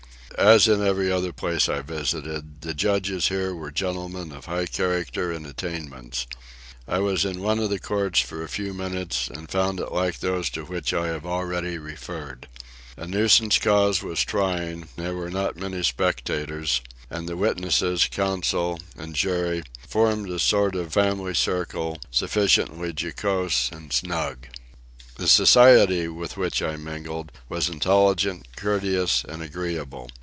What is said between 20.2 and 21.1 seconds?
a sort of